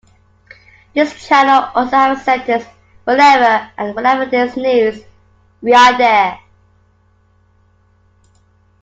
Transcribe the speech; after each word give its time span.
This 0.95 1.27
channel 1.27 1.69
also 1.75 1.95
have 1.95 2.21
sentence 2.23 2.65
Whenever 3.03 3.71
and 3.77 3.95
wherever 3.95 4.25
there 4.25 4.45
is 4.47 4.57
news, 4.57 5.03
we 5.61 5.75
are 5.75 5.95
there. 5.95 6.39